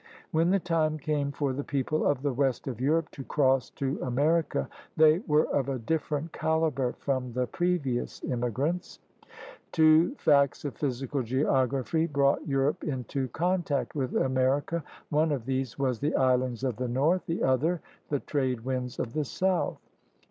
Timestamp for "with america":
13.93-14.83